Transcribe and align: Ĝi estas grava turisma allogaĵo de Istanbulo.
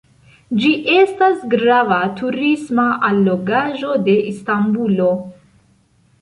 Ĝi 0.61 0.69
estas 0.93 1.43
grava 1.51 1.99
turisma 2.21 2.87
allogaĵo 3.11 3.93
de 4.09 4.17
Istanbulo. 4.33 5.13